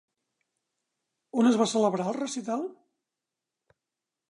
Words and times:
On 1.41 1.51
es 1.51 1.59
va 1.61 1.67
celebrar 1.73 2.09
el 2.13 2.17
recital? 2.19 2.65